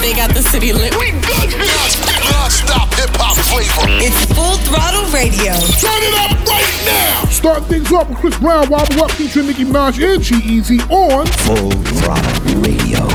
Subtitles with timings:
[0.00, 0.94] They got the city lit.
[0.98, 3.86] We good Non-stop hip-hop flavor.
[4.02, 5.54] It's Full Throttle Radio.
[5.78, 7.30] Turn it up right now.
[7.30, 11.70] Start things off with Chris Brown, Wobble Up, featuring Nicki Minaj and G-Eazy on Full
[11.70, 13.06] Throttle Radio.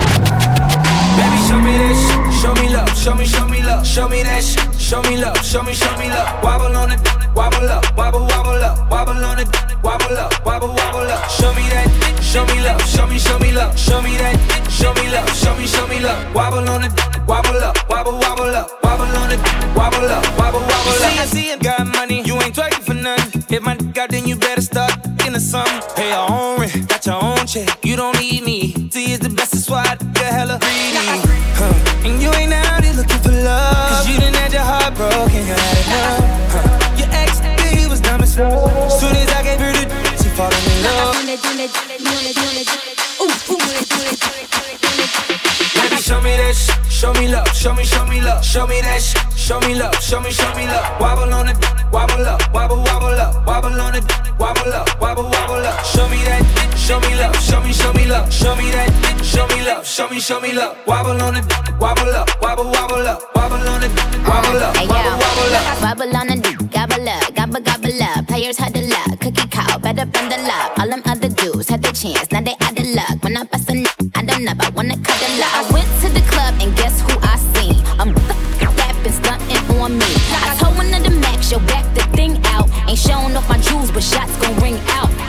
[1.17, 1.97] Baby, show me that.
[2.41, 2.97] Show me love.
[2.97, 3.85] Show me, show me love.
[3.85, 4.63] Show me that shit.
[4.79, 5.43] Show me love.
[5.43, 6.43] Show me, show me love.
[6.43, 6.99] Wobble on it.
[7.35, 7.83] Wobble up.
[7.97, 8.89] Wobble, wobble up.
[8.89, 9.47] Wobble on it.
[9.83, 10.45] Wobble up.
[10.45, 11.29] Wobble, wobble up.
[11.29, 12.06] Show me that.
[12.27, 12.81] Show me love.
[12.81, 13.79] Show me, show me love.
[13.79, 14.35] Show me that.
[14.69, 15.29] Show me love.
[15.33, 16.19] Show me, show me love.
[16.35, 16.91] Wobble on it.
[17.25, 17.77] Wobble up.
[17.89, 18.67] Wobble, wobble up.
[18.83, 19.39] Wobble on it.
[19.75, 20.23] Wobble up.
[20.37, 21.07] Wobble, wobble up.
[21.07, 22.21] See, I see it, got money.
[22.23, 23.45] You ain't twerking for nothing.
[23.49, 24.93] If my dick out, then you better start
[25.25, 25.81] in the summer.
[25.95, 27.69] Pay your own rent, got your own check.
[27.85, 28.73] You don't need me.
[28.91, 30.99] See, it's the best, that's why I hella greedy.
[31.59, 32.07] Huh.
[32.07, 33.89] And you ain't out here looking for love.
[33.89, 36.23] Cause you done had your heart broken, you had enough.
[36.53, 36.97] Huh.
[36.99, 37.39] Your ex,
[37.73, 38.86] he was dumb as fuck.
[41.67, 42.07] Love.
[45.75, 46.55] Baby, show me that.
[46.89, 47.47] Show me love.
[47.53, 48.43] Show me, show me love.
[48.43, 49.01] Show me that.
[49.35, 49.95] Show me love.
[50.01, 51.01] Show me, show me love.
[51.01, 51.57] Wobble on it.
[51.91, 52.41] Wobble up.
[52.53, 53.45] Wobble, wobble up.
[53.45, 54.03] Wobble on it.
[54.39, 54.99] Wobble up.
[55.01, 55.85] Wobble, wobble up.
[55.85, 56.43] Show me that.
[56.77, 57.35] Show me love.
[57.35, 58.31] Show me, show me love.
[58.31, 59.23] Show me that.
[59.23, 59.85] Show me love.
[59.85, 60.77] Show me, show me love.
[60.87, 61.45] Wobble on it.
[61.79, 62.29] Wobble up.
[62.41, 63.21] Wobble, wobble up.
[63.35, 63.91] Wobble on it.
[64.27, 64.75] Wobble up.
[64.75, 65.67] Wobble, wobble up.
[65.97, 68.27] Bubble on dick, gobble up, gobble gobble up.
[68.27, 70.77] Players had the luck, cookie cow, better bundle up.
[70.77, 71.16] All them other
[71.69, 73.23] had the chance, now they out of luck.
[73.23, 75.71] When I bust a I don't know, I wanna cuddle up.
[75.71, 75.71] I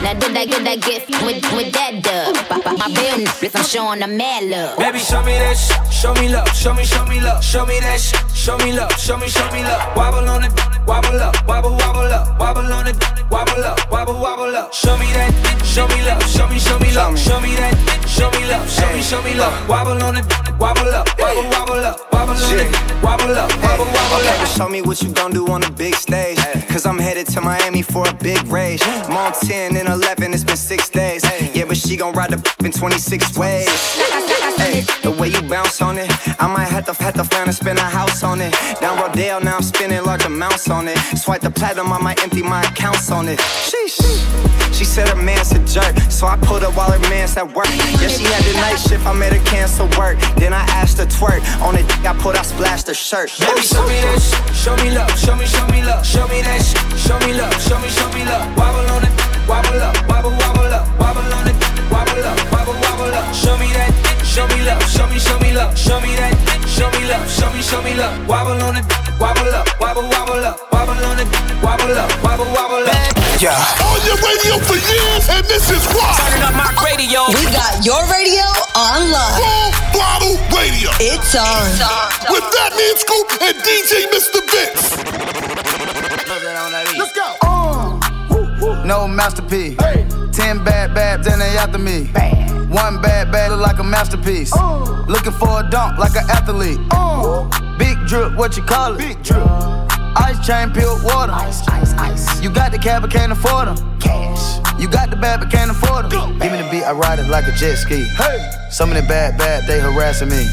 [0.01, 2.31] Now did I get that gift with with that dub?
[2.49, 4.77] My, my, my real niggas, I'm showing them mad love.
[4.79, 5.75] Baby, show me that shit.
[5.93, 6.47] Show me love.
[6.55, 7.43] Show me, show me love.
[7.43, 8.23] Show me that shit.
[8.31, 8.91] Show me love.
[8.97, 9.81] Show me, show me love.
[9.97, 10.53] Wobble on it.
[10.87, 11.35] Wobble up.
[11.45, 12.39] Wobble, wobble up.
[12.39, 12.95] Wobble on it.
[13.29, 13.91] Wobble up.
[13.91, 14.73] Wobble, wobble up.
[14.73, 15.35] Show me that.
[15.67, 16.23] Show me love.
[16.31, 17.19] Show me, show me love.
[17.19, 17.75] Show me that.
[18.07, 18.69] Show me love.
[18.71, 19.53] Show me, show me love.
[19.67, 20.25] Wobble on it.
[20.57, 21.07] Wobble up.
[21.19, 21.99] Wobble, wobble up.
[22.13, 22.71] Wobble on it.
[23.03, 23.51] Wobble up.
[23.61, 24.39] Wobble, wobble Okay, up.
[24.39, 26.39] but show me what you gon' do on the big stage.
[26.69, 28.81] Cause I'm headed to Miami for a big rage.
[28.83, 31.23] I'm on 10 and 11, it's been six days.
[31.53, 33.67] Yeah, but she gon' ride the in 26 ways.
[34.57, 37.55] Hey, the way you bounce on it, I might have to have to find and
[37.55, 38.53] spend a house on it.
[38.81, 40.97] Down Rodeo, now I'm spending large amounts on it.
[41.17, 43.39] Swipe the platinum, I might empty my accounts on it.
[43.39, 43.99] Sheesh.
[44.73, 47.67] She said her man's a jerk, so I pulled her while her man's at work.
[47.99, 50.19] Yeah, she had the night shift, I made her cancel work.
[50.37, 51.41] Then I asked her twerk.
[51.61, 53.31] On the dick I put, I splashed her shirt.
[53.39, 54.53] Baby, show me that.
[54.53, 55.17] Show me love.
[55.19, 56.05] Show me, show me love.
[56.05, 56.61] Show me that.
[56.97, 57.53] Show me love.
[57.61, 58.57] Show me, show me love.
[58.57, 59.28] Wobble on it.
[59.49, 59.97] Wobble up.
[60.05, 60.85] Wobble, wobble up.
[61.01, 61.57] Wobble on it.
[61.89, 62.37] Wobble up.
[62.53, 63.33] Wobble, wobble up.
[63.33, 63.89] Show me that.
[64.21, 64.77] Show me love.
[64.85, 65.73] Show me, show me love.
[65.73, 66.37] Show me that.
[66.69, 67.25] Show me love.
[67.25, 68.13] Show me, show me love.
[68.29, 68.85] Wobble on it.
[69.17, 69.65] Wobble up.
[69.81, 70.69] Wobble, wobble up.
[70.69, 71.25] Wobble on it.
[71.65, 72.13] Wobble up.
[72.21, 73.41] Wobble, wobble up.
[73.41, 73.57] Yeah.
[73.89, 76.13] On your radio for years, and this is why.
[76.21, 77.25] Turning up my radio.
[77.33, 78.45] We got your radio
[78.77, 79.33] online.
[79.33, 80.93] Full Throttle Radio.
[81.01, 81.65] It's on.
[81.73, 82.37] It's on.
[82.37, 84.45] With Fat Man Scoop and DJ Mr.
[84.45, 84.99] Vince.
[88.89, 89.77] No masterpiece.
[90.31, 92.05] Ten bad babs and they after me.
[92.73, 94.51] One bad bad look like a masterpiece.
[95.07, 96.79] Looking for a dunk like an athlete.
[97.77, 98.97] Big drip, what you call it?
[98.97, 99.45] Big drip.
[100.17, 101.31] Ice chain, pure water.
[101.33, 102.41] Ice, ice, ice.
[102.41, 103.99] You got the cab, but can't afford them.
[103.99, 104.57] Cash.
[104.81, 106.39] You got the bad, but can't afford them.
[106.39, 108.05] Give me the beat, I ride it like a jet ski.
[108.17, 108.49] Hey.
[108.71, 110.47] Some of them bad, bad, they harassing me.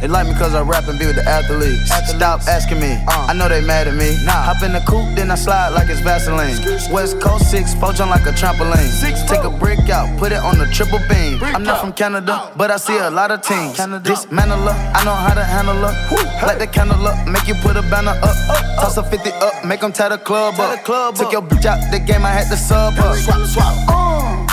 [0.00, 1.88] They like me cause I rap and be with the athletes.
[2.10, 4.16] Stop asking me, I know they mad at me.
[4.26, 6.56] Hop in the coupe, then I slide like it's Vaseline.
[6.92, 8.90] West Coast 6, four jump like a trampoline.
[9.00, 11.42] Six, Take a brick out, put it on the triple beam.
[11.42, 13.76] I'm not from Canada, but I see a lot of teams.
[14.04, 16.46] Dismantle her, I know how to handle her.
[16.46, 18.36] Light the candle up, make you put a banner up.
[18.80, 20.84] Toss a 50 up, make them tie the club up.
[21.16, 23.14] Took your bitch out the game, I had to sub her.
[23.16, 23.74] Swap, swap.
[23.88, 24.46] Uh.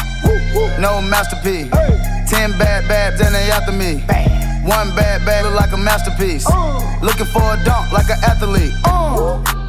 [0.79, 1.69] No masterpiece.
[2.29, 4.03] Ten bad babs and they after me.
[4.63, 6.45] One bad bad look like a masterpiece.
[7.01, 8.73] Looking for a dunk like an athlete.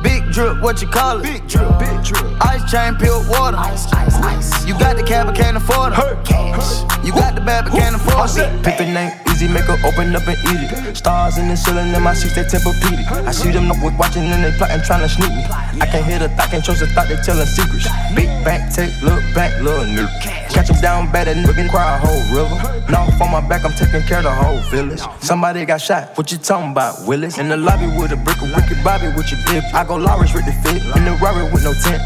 [0.02, 1.22] Big drip, what you call it?
[1.22, 2.24] Big drip, big drip.
[2.42, 3.56] Ice chain, pure water.
[3.56, 4.66] Ice, ice, ice.
[4.66, 6.24] You got the cab, but can't afford it.
[6.26, 6.82] Cash.
[7.06, 8.50] You got the bad, but can't afford it.
[8.62, 10.96] Pick the name, easy, make her open up and eat it.
[10.96, 13.06] Stars in the ceiling in my seats, they Tempur-Pedic.
[13.26, 15.44] I see them up with watching and they plotting, trying to sneak me.
[15.80, 17.88] I can't hear the thought, can't trust the thought, they telling secrets.
[18.14, 20.10] Big back, take, look back, little nigga.
[20.50, 22.58] Catch them down bad and nigga cry a whole river.
[22.90, 24.81] Now on my back, I'm taking care of the whole village.
[25.20, 27.38] Somebody got shot, what you talking about, Willis?
[27.38, 29.64] In the lobby with a brick of wicked Bobby with your bib.
[29.72, 32.02] I go Lawrence with the fit, in the Rari with no tent.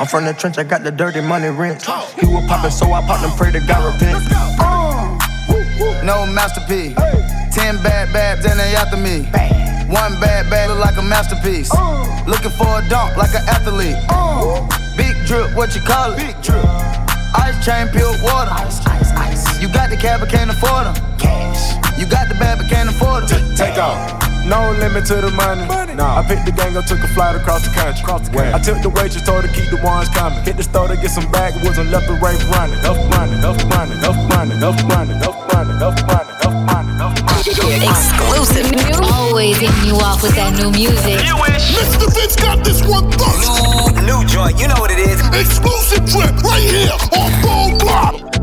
[0.00, 1.82] I'm from the trench, I got the dirty money rent.
[2.18, 4.24] He was poppin', so I popped and pray to God repent.
[6.04, 6.96] No masterpiece.
[7.54, 9.24] Ten bad babs and they after me.
[9.92, 11.70] One bad bad look like a masterpiece.
[12.26, 13.96] Looking for a dunk like an athlete.
[14.96, 16.16] Big drip, what you call it?
[16.16, 16.64] Big drip.
[17.36, 18.50] Ice chain, pure water.
[18.52, 19.60] Ice, ice, ice.
[19.60, 21.13] You got the cab, but can't afford them.
[21.24, 21.98] Cash.
[21.98, 23.56] You got the bad but can't afford it.
[23.56, 23.98] Take off.
[24.44, 25.64] No limit to the money.
[25.96, 26.20] Nah.
[26.20, 28.02] I picked the gang up, took a flight across the country.
[28.04, 30.42] Across the I took the waitress, told her keep the ones coming.
[30.44, 32.76] Hit the store to get some backwoods and left the right running.
[32.84, 37.16] Enough money, enough money, enough money, enough money, enough money, enough money, enough money, enough
[37.24, 37.34] money.
[37.88, 38.68] Exclusive.
[39.00, 41.24] Always hitting you off with that new music.
[41.24, 42.12] Mr.
[42.12, 43.48] Vince got this one first.
[44.04, 45.20] New new joint, you know what it is.
[45.32, 48.33] Exclusive trip right here on Full Throttle.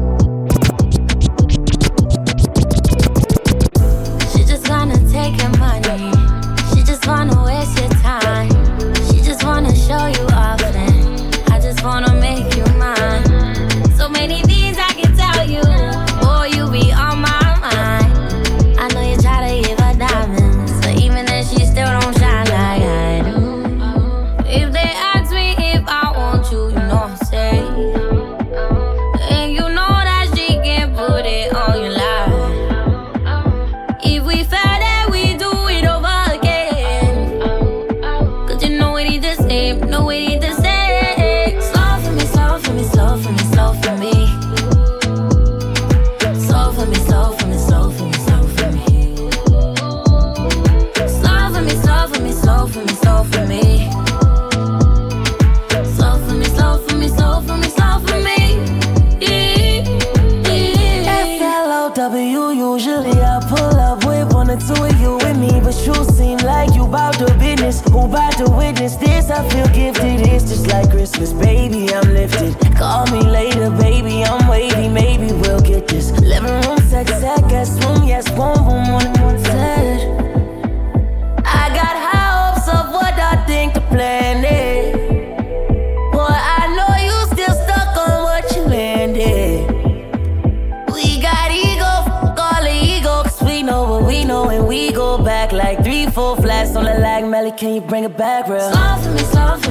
[97.87, 98.71] Bring it back real?
[98.71, 99.70] For me, for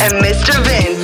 [0.00, 0.54] and Mr.
[0.64, 0.95] Vince.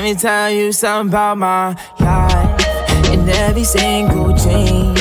[0.00, 3.10] Let me tell you something about my life.
[3.12, 4.96] In every single chain,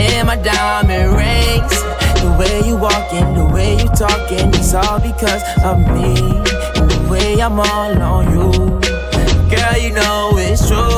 [0.00, 1.82] in my diamond rings.
[2.22, 6.14] The way you walking, the way you talking, it's all because of me.
[6.78, 8.52] And the way I'm all on you.
[9.50, 10.97] Girl, you know it's true.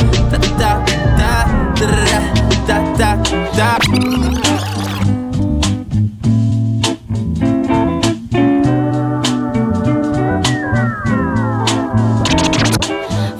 [3.55, 3.77] da.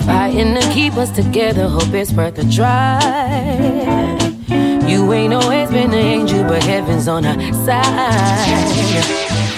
[0.06, 3.00] Fighting to keep us together, hope it's worth a try.
[4.88, 7.86] You ain't always been an angel, but heaven's on our side.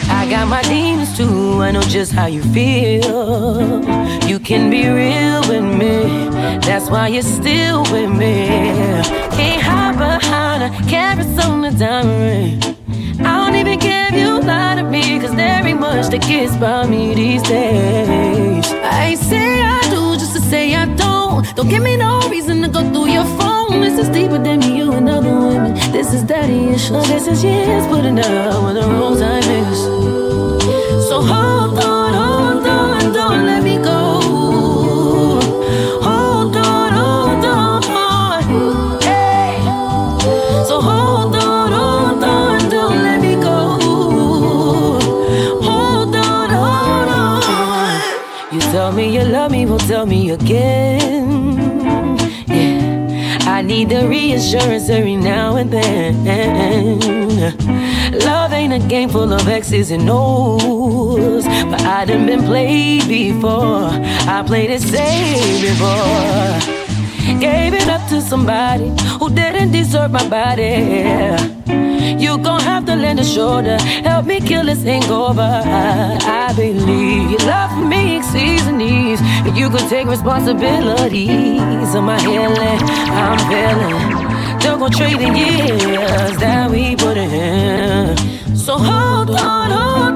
[0.09, 3.83] I got my demons too, I know just how you feel.
[4.27, 6.29] You can be real with me,
[6.59, 8.47] that's why you're still with me.
[9.35, 9.97] Can't hide
[10.63, 13.25] a carrots on the diamond ring.
[13.25, 16.55] I don't even care if you lie to me, cause there ain't much that gets
[16.57, 18.65] by me these days.
[18.83, 21.43] I say I do just to say I don't.
[21.55, 23.81] Don't give me no reason to go through your phone.
[23.81, 25.73] This is deeper than me, you and other women.
[25.91, 27.07] This is daddy issues.
[27.07, 29.79] This is years putting down when the wrong time is.
[31.09, 32.02] So hold on,
[49.03, 52.17] me you love me, well tell me again.
[52.47, 56.23] Yeah, I need the reassurance every now and then.
[58.19, 63.89] Love ain't a game full of X's and O's, but I done been played before.
[64.35, 66.59] I played it safe before.
[67.39, 71.62] Gave it up to somebody who didn't deserve my body.
[73.23, 75.61] A shoulder, help me kill this hangover.
[75.63, 79.21] I believe your love for me exceeds the needs.
[79.57, 82.79] You could take responsibilities of my healing.
[83.21, 84.59] I'm feeling.
[84.59, 88.17] Don't go trade the years that we put in.
[88.57, 90.12] So hold on, hold on,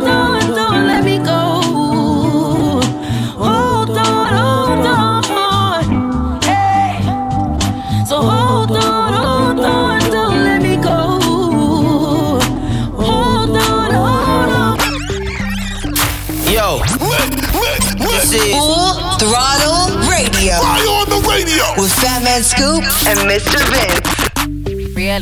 [20.57, 20.73] Radio.
[20.73, 21.63] Fire on the radio.
[21.77, 23.61] With Fat Man Scoop and Mr.
[23.69, 24.95] Vince.
[24.95, 25.21] Real,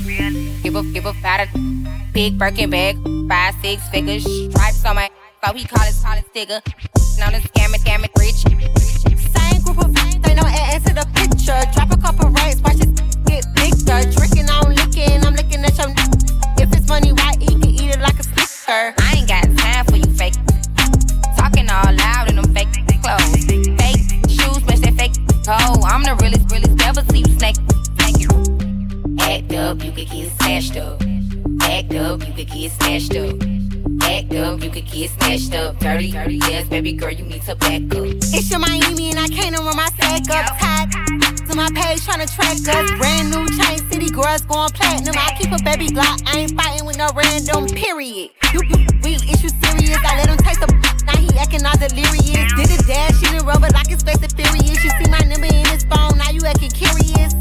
[0.64, 1.50] give a give a fat
[2.14, 2.96] big Birkin bag,
[3.28, 5.10] five six figures, stripes on my
[5.44, 6.62] so he call his call his sticker.
[7.20, 8.48] Known as scamming, scamming rich.
[9.36, 11.60] Same group of friends, they know add to the picture.
[11.74, 14.10] Drop a couple rights, watch it get bigger.
[14.16, 15.92] Drinking, I'm licking, I'm looking at your.
[16.58, 17.50] If it's money, why eat?
[17.50, 19.05] Can eat it like a snicker.
[25.48, 27.56] I'm the realest, realest, never see you snake.
[29.20, 31.02] Act up, you could get smashed up.
[31.62, 33.36] Act up, you could get smashed up.
[34.02, 35.78] Act up, you could get smashed up.
[35.78, 38.06] Dirty, dirty, yes, baby girl, you need to back up.
[38.34, 40.58] It's your Miami and I can't run my sack up.
[41.46, 42.92] To my page tryna track us.
[42.98, 45.14] Brand new chain city girls going platinum.
[45.16, 46.26] I keep a baby Glock.
[46.26, 48.32] I ain't fighting with no random period.
[48.52, 50.00] You, you real issue serious.
[50.02, 50.74] I let him taste the
[51.06, 52.65] now he acting all delirious.
[52.96, 54.80] Dash in the rubber like it's fast and furious.
[54.80, 57.36] You see my number in his phone, now you acting curious.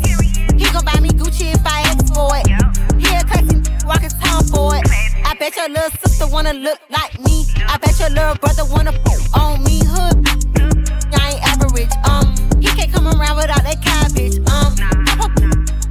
[0.59, 2.51] He gon' buy me Gucci if I ask for it.
[2.99, 4.83] He a classy walking town for it.
[5.23, 7.47] I bet your little sister wanna look like me.
[7.71, 8.99] I bet your little brother wanna
[9.39, 10.27] on me hood.
[11.15, 11.95] I ain't average.
[12.03, 14.43] Um, he can't come around without that cabbage.
[14.51, 14.75] Um,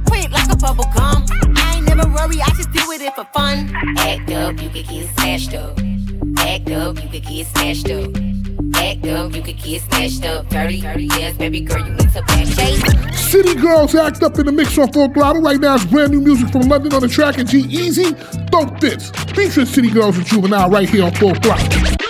[0.04, 1.24] quick like a bubble gum.
[1.56, 3.72] I ain't never worry, I just deal with it for fun.
[3.96, 5.80] Act up, you could get smashed up.
[6.36, 8.33] Act up, you could get smashed up.
[8.74, 10.48] Act up, you could get smashed up.
[10.48, 13.14] Dirty, dirty, yes, baby girl, you need to back chase.
[13.34, 15.42] City Girls act up in the mix on Full Throttle.
[15.42, 18.12] Right now it's brand new music from London on the track and G Easy.
[18.50, 19.10] Throw Fits.
[19.32, 22.03] Featuring City Girls and Juvenile right here on Full Throttle.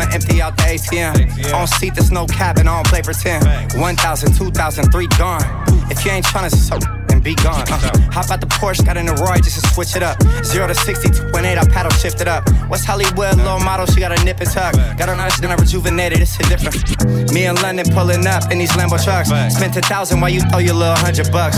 [0.00, 1.52] I'ma empty out the ATM.
[1.52, 3.44] On seat, there's no cap, and I don't play pretend.
[3.78, 5.42] 1,000, 2,000, three gone.
[5.90, 7.64] If you ain't tryna so, then and be gone.
[7.68, 7.80] Uh,
[8.10, 10.16] hop out the Porsche, got in the Roy just to switch it up.
[10.44, 12.48] Zero to 60, 2.8, I paddle shift it up.
[12.68, 14.74] What's Hollywood, low model, she got a nip and tuck.
[14.96, 17.32] Got her nice, then I rejuvenated, it's a different.
[17.32, 19.28] Me in London pulling up in these Lambo trucks.
[19.54, 21.56] Spent a thousand while you throw your little hundred bucks.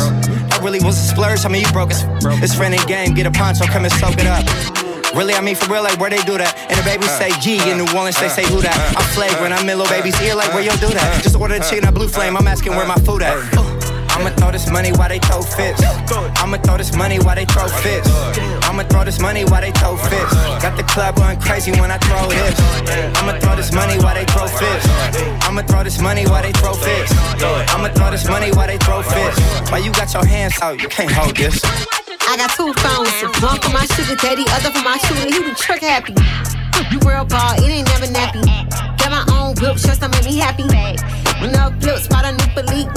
[0.50, 2.04] That really was a splurge, I mean, you broke it.
[2.42, 4.82] It's and game, get a poncho, come and soak it up.
[5.14, 6.57] Really, I mean for real, like where they do that.
[6.69, 8.73] And the baby uh, say G in New Orleans, they say who that.
[8.73, 11.23] Uh, I'm flagrant, I'm in little uh, baby's ear, like where you do that.
[11.23, 13.37] Just order the chicken at Blue Flame, I'm asking where my food at.
[14.12, 15.81] I'ma throw this money while they throw fits.
[16.37, 18.09] I'ma throw this money while they throw fits.
[18.69, 20.33] I'ma throw this money while they throw fits.
[20.61, 22.57] Got the club going crazy when I throw this.
[23.16, 24.87] I'ma throw this money while they throw fits.
[25.49, 27.12] I'ma throw this money while they throw fits.
[27.73, 29.40] I'ma throw this money while they throw fits.
[29.71, 30.81] Why you got your hands out?
[30.81, 31.61] You can't hold this.
[32.33, 33.12] I got two phones,
[33.45, 35.29] one for my sugar daddy, other for my shooter.
[35.29, 36.17] He be trick happy.
[36.89, 38.41] You real ball, it ain't never nappy.
[38.97, 40.65] Got my own whip, just to make me happy.
[40.65, 42.89] Up flip, spot a new elite.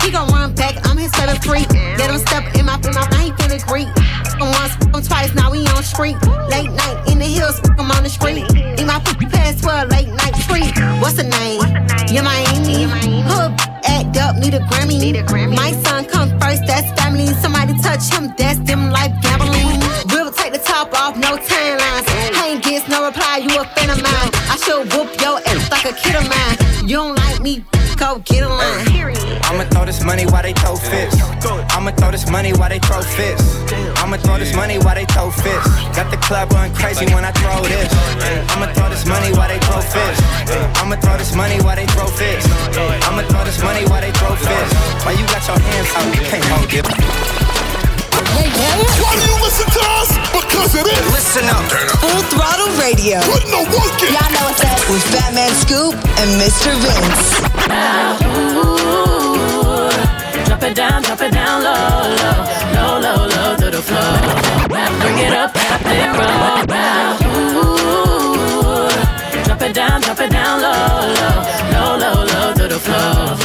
[0.00, 1.68] He gon' run back, I'm his favorite freak.
[2.00, 3.36] Let him step in my in my now he
[3.68, 3.92] great.
[4.40, 6.16] From once, from twice, now we on street.
[6.48, 8.48] Late night in the hills, I'm on the street.
[8.80, 10.72] In my pass for a late night treat.
[11.04, 11.60] What's the name?
[12.08, 12.88] Yeah, Miami.
[13.28, 13.79] Hood
[14.16, 15.00] up, need a Grammy.
[15.00, 15.56] Need a Grammy.
[15.56, 17.26] My son come first, that's family.
[17.26, 19.80] Somebody touch him, that's them life gambling.
[20.10, 22.06] We'll take the top off, no timelines.
[22.44, 24.30] Ain't gets no reply, you a fan of mine.
[24.52, 26.88] I should whoop your ass like a kid of mine.
[26.88, 27.64] You don't like me,
[28.00, 28.88] go get a line.
[29.44, 31.20] I'ma throw this money while they throw fits.
[31.76, 33.44] I'ma throw this money while they throw fits.
[34.00, 35.68] I'ma throw this money while they throw fits.
[35.92, 37.92] Got the club going crazy when I throw this.
[38.56, 40.18] I'ma throw this money while they throw fits.
[40.80, 42.48] I'ma throw this money while they throw fits.
[43.04, 44.72] I'ma throw this money while they throw fits.
[45.04, 46.08] Why you got your hands out?
[46.16, 46.86] You can't hold it.
[49.04, 49.79] Why do you listen to
[50.70, 50.82] us?
[50.82, 51.12] Because it is.
[51.12, 51.64] Listen up.
[52.00, 53.20] Full Throttle Radio.
[53.22, 54.12] Put no work in.
[54.14, 54.78] Y'all know what's up.
[54.90, 56.72] With Fatman Scoop and Mr.
[56.82, 57.40] Vince.
[58.56, 59.90] Ooh,
[60.46, 61.70] Drop it down, drop it down low,
[62.20, 64.18] low, low, low, low to the floor.
[65.00, 66.66] Bring it up, tap it, roll.
[67.56, 68.19] Ooh,
[69.60, 70.70] drop it down, drop it down low,
[71.20, 73.36] low, low, low, low to the floor.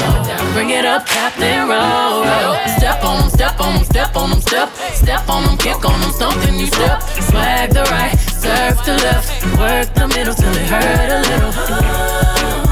[0.54, 2.56] Bring it up, tap it, roll, roll.
[2.78, 6.02] Step on 'em, step on 'em, step on 'em, step, step on 'em, kick on
[6.02, 7.04] 'em, something you step.
[7.20, 9.28] Swag the right, surf the left,
[9.60, 12.66] work the middle till it hurt a little.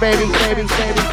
[0.00, 1.05] baby, baby, baby.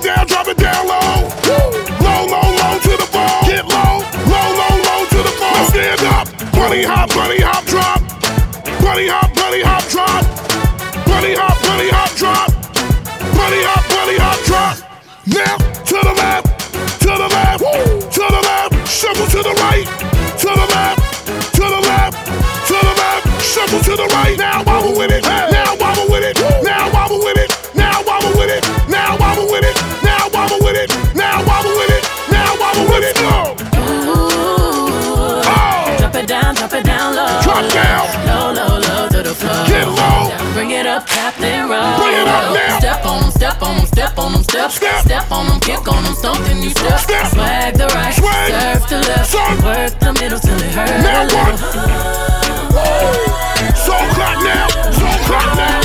[0.00, 1.28] It down, drop it down low.
[2.00, 3.44] Low, low, low to the ball.
[3.46, 5.32] Get low, low, low, low to the.
[5.40, 8.00] Now stand up, bunny hop, bunny hop, drop.
[8.80, 10.24] Bunny hop, bunny hop, drop.
[11.06, 12.48] Bunny hop, bunny hop, drop.
[13.36, 14.76] Bunny hop, bunny hop, drop.
[15.26, 16.46] Now to the left,
[17.00, 17.60] to the left,
[18.14, 18.88] to the left.
[18.88, 19.86] Shuffle to the right,
[41.00, 41.96] Bring it up, Captain Roll.
[41.96, 42.78] Bring it up now.
[42.78, 44.70] Step on 'em, step on 'em, step on 'em, step.
[44.70, 46.98] Step, on 'em, kick on on 'em, something you step.
[47.00, 49.34] Swag the right, serve to left.
[49.64, 51.58] Work the middle till it hurt Now a little.
[53.84, 54.68] So clap now.
[54.92, 55.80] So clap now.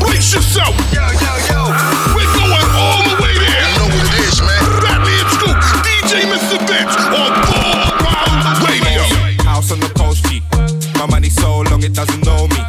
[0.00, 0.74] Brace yourself.
[0.92, 1.60] Yo, yo, yo.
[2.14, 3.68] We're going all the way there.
[3.68, 4.62] You know what it is, man.
[4.82, 6.58] Fatman Scoop, DJ Mr.
[6.66, 7.39] Vince on
[11.94, 12.60] so doesn't know me.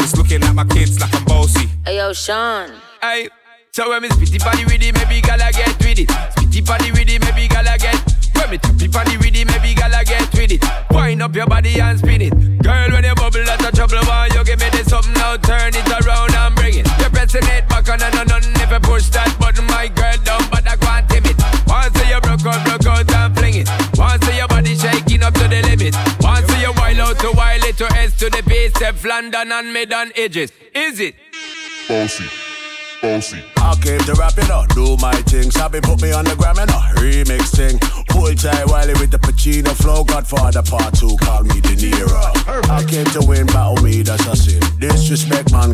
[0.00, 1.68] It's looking at my kids like I'm bossy.
[1.84, 2.70] Hey yo, Sean.
[3.00, 3.28] Hey,
[3.72, 6.08] so when me spitty body with it, maybe gala get with it.
[6.08, 7.96] Spitty body with it, maybe gala get.
[8.34, 10.64] When me tappy body with it, maybe gala get with it.
[10.90, 12.62] Wind up your body and spin it.
[12.62, 13.98] Girl, when you bubble, that's a trouble.
[14.04, 15.36] Why you give me this something now?
[15.36, 16.86] Turn it around and bring it.
[16.98, 19.47] You're pressing it back on and on and if you push that button,
[27.18, 30.52] to wild it to S to the base, F London and mid on edges.
[30.74, 31.14] Is it?
[31.88, 32.24] Bossy,
[33.02, 33.42] bossy.
[33.56, 35.50] I came to rap it up, do my thing.
[35.50, 37.78] Sabi put me on the gram and a remix thing.
[38.08, 40.04] Pull tight Wiley with the Pacino flow.
[40.04, 42.70] Godfather part two, call me De Niro.
[42.70, 44.62] I came to win, battle me, that's a sin.
[44.78, 45.72] Disrespect, man.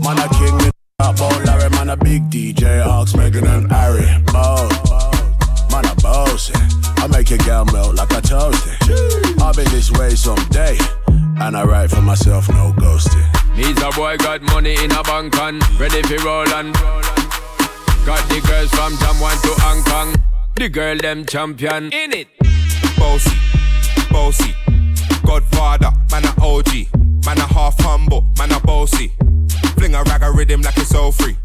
[0.00, 4.06] Man, a king, me up, oh Larry, man, a big DJ, Ox, Megan and Harry.
[4.28, 4.68] Oh,
[5.70, 6.54] man, a bossy.
[6.98, 9.40] I make your girl melt like a toasty.
[9.40, 10.78] I'll be this way someday.
[11.38, 13.56] And I write for myself, no ghosting.
[13.56, 16.74] Needs a boy got money in a bank and ready for roll and
[18.06, 20.14] Got the girls from Jamwan to Hong Kong.
[20.54, 22.28] The girl them champion in it.
[22.96, 23.36] Bossy,
[24.10, 24.54] bossy.
[25.26, 26.86] Godfather, man a OG.
[27.26, 29.12] Man a half humble, man a bossy.
[29.76, 31.36] Fling a rag a rhythm like it's all free.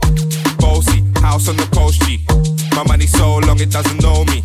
[0.59, 2.23] Bossy, house on the coast G.
[2.75, 4.43] My money so long it doesn't know me.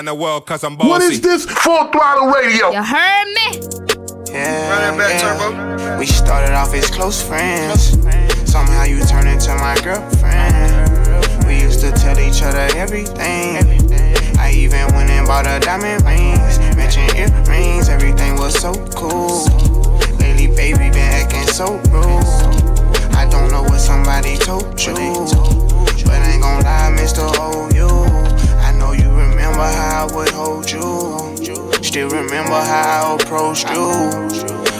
[0.00, 0.88] Around the world cause I'm bossy.
[0.88, 1.44] What is this?
[1.44, 2.70] Full throttle radio.
[2.70, 3.60] You heard me?
[4.32, 5.98] Yeah, yeah.
[5.98, 7.98] We started off as close friends.
[8.50, 11.46] Somehow you turned into my girlfriend.
[11.46, 13.58] We used to tell each other everything.
[14.38, 16.58] I even went and bought her diamond rings.
[16.76, 19.44] Mentioned earrings, everything was so cool.
[20.18, 22.24] Lately, baby, been acting so rude.
[23.14, 24.94] I don't know what somebody told you.
[26.04, 27.28] But I ain't gon' lie, Mr.
[27.36, 28.29] OU.
[29.60, 31.84] Remember how I would hold you.
[31.84, 33.90] Still remember how I approached you.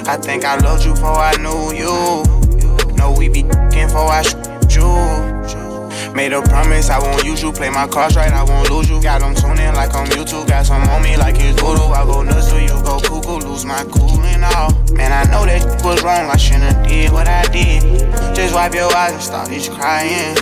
[0.09, 2.95] I think I loved you before I knew you.
[2.97, 6.15] Know we be before I shoot you.
[6.15, 7.53] Made a promise I won't use you.
[7.53, 9.03] Play my cards right, I won't lose you.
[9.03, 10.49] Got them tuning like I'm YouTube.
[10.49, 11.93] Got some on me like it's voodoo.
[11.93, 13.47] I go nuts till you go cuckoo.
[13.47, 14.73] Lose my cool and all.
[14.95, 16.31] Man, I know that was wrong.
[16.31, 17.83] I shouldn't have did what I did.
[18.35, 20.39] Just wipe your eyes and stop this crying.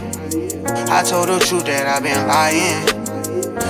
[0.88, 2.97] I told the truth that I've been lying.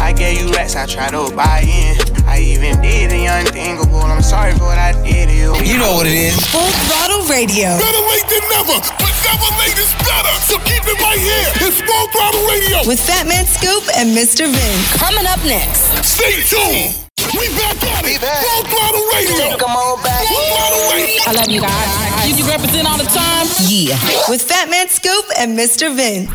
[0.00, 1.96] I gave you racks, I tried to buy in.
[2.26, 4.00] I even did the unthinkable.
[4.00, 5.52] I'm sorry for what I did to you.
[5.64, 6.34] You know what it is.
[6.50, 7.76] Full throttle radio.
[7.78, 10.34] Better late than never, but never late is better.
[10.44, 11.50] So keep it right here.
[11.66, 12.86] It's Full Throttle Radio.
[12.86, 14.44] With Fat Man Scoop and Mr.
[14.46, 14.96] Vince.
[14.96, 15.88] Coming up next.
[16.04, 17.00] Stay tuned.
[17.34, 18.20] We back at it.
[18.20, 19.56] Full Throttle Radio.
[19.56, 20.22] Come on back.
[20.28, 21.20] Full Throttle Radio.
[21.26, 22.28] I love you guys.
[22.28, 23.46] You, you represent all the time?
[23.66, 23.96] Yeah.
[24.28, 25.94] With Fat Man Scoop and Mr.
[25.94, 26.30] Vince.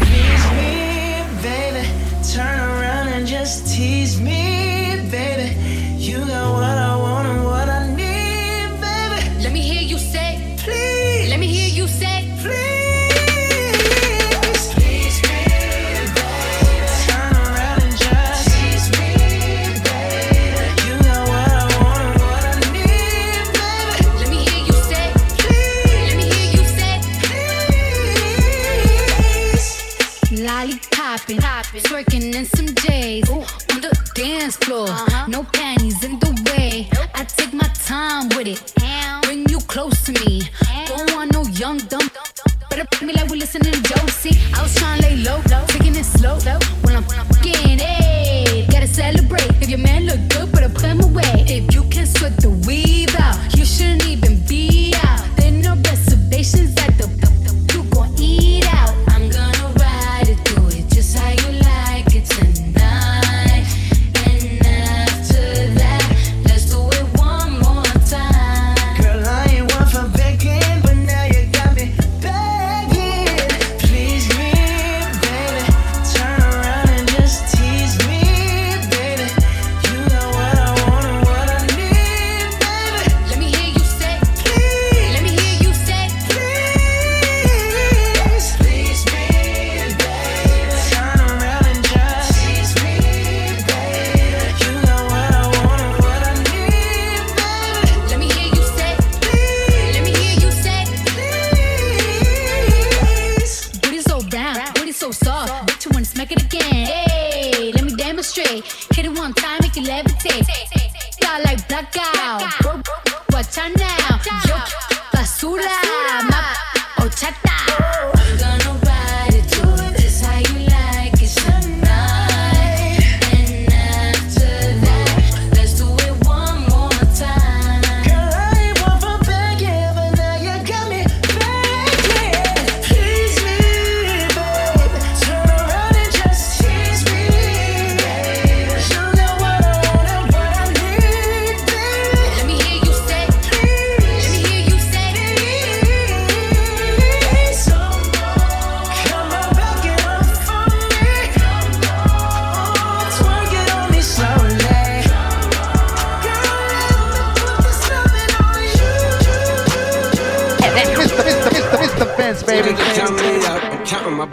[1.41, 1.87] baby.
[2.33, 2.58] Turn around and
[3.49, 3.98] T.
[31.79, 34.87] twerking in some J's on the dance floor.
[35.27, 36.89] No panties in the way.
[37.15, 38.73] I take my time with it.
[39.23, 40.49] Bring you close to me.
[40.87, 42.09] Don't want no young dumb.
[42.69, 44.37] Better put me like we listening to Josie.
[44.53, 46.37] I was trying to lay low, taking it slow.
[46.83, 47.98] When I'm fucking, hey,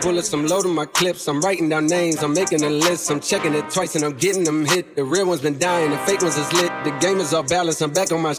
[0.06, 3.54] bullets, I'm loading my clips, I'm writing down names, I'm making a list, I'm checking
[3.54, 4.94] it twice and I'm getting them hit.
[4.94, 6.70] The real ones been dying, the fake ones is lit.
[6.84, 8.34] The game is off balance, I'm back on my.
[8.34, 8.38] Sh-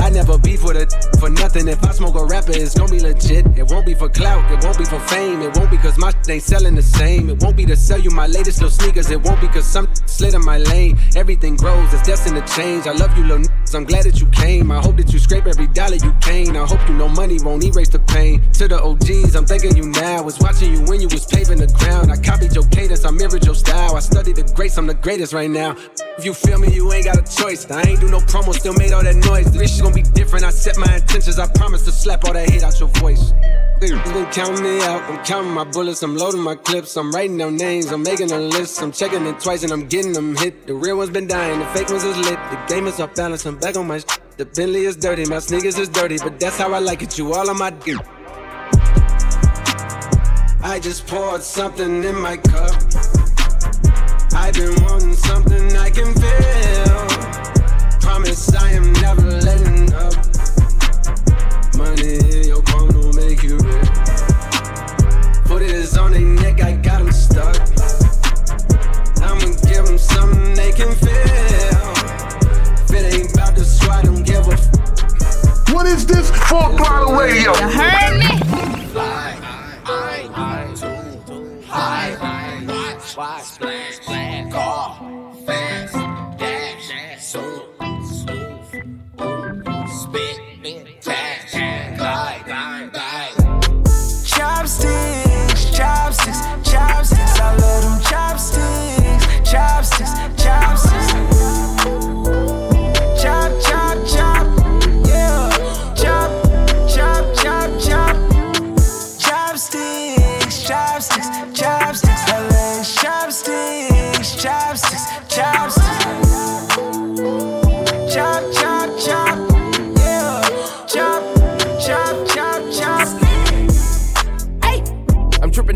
[0.00, 0.86] I never beef with a
[1.18, 1.68] for nothing.
[1.68, 3.46] If I smoke a rapper, it's gonna be legit.
[3.56, 5.42] It won't be for clout, it won't be for fame.
[5.42, 7.30] It won't be cause my shit ain't selling the same.
[7.30, 9.10] It won't be to sell you my latest little sneakers.
[9.10, 10.98] It won't be cause some slid in my lane.
[11.16, 12.86] Everything grows, it's destined to change.
[12.86, 13.74] I love you, little niggas.
[13.74, 14.70] I'm glad that you came.
[14.70, 16.56] I hope that you scrape every dollar you can.
[16.56, 18.40] I hope you know money won't erase the pain.
[18.52, 20.22] To the OGs, I'm thanking you now.
[20.22, 22.12] Was watching you when you was paving the ground.
[22.12, 23.96] I copied your cadence, I mirrored your style.
[23.96, 25.76] I studied the greats, I'm the greatest right now.
[26.18, 27.70] If you feel me, you ain't got a choice.
[27.70, 29.46] I ain't do no promo, still made all that noise.
[29.76, 30.44] Shit gonna be different.
[30.44, 31.38] I set my intentions.
[31.38, 33.32] I promise to slap all that hate out your voice.
[33.80, 33.98] Been
[34.32, 35.02] counting me out.
[35.02, 36.02] I'm counting my bullets.
[36.02, 36.96] I'm loading my clips.
[36.96, 37.92] I'm writing down names.
[37.92, 38.82] I'm making a list.
[38.82, 40.66] I'm checking it twice and I'm getting them hit.
[40.66, 41.60] The real ones been dying.
[41.60, 42.38] The fake ones is lit.
[42.50, 43.44] The game is off balance.
[43.46, 43.98] I'm back on my.
[43.98, 44.04] Sh-
[44.36, 45.24] the Bentley is dirty.
[45.26, 46.18] My sneakers is dirty.
[46.18, 47.18] But that's how I like it.
[47.18, 47.72] You all on my.
[50.62, 52.74] I just poured something in my cup.
[54.34, 57.15] I've been wanting something I can feel.
[58.06, 60.14] Promise I am never letting up.
[61.76, 63.88] Money in your palm don't make you rich.
[65.44, 67.56] Put it on their neck, I got them stuck.
[69.20, 71.90] I'ma give them something they can feel.
[72.84, 76.30] If it ain't about the swat, don't give a f- What is this?
[76.30, 77.52] Full throttle radio.
[77.56, 78.30] You heard me?
[83.16, 83.98] Chopsticks,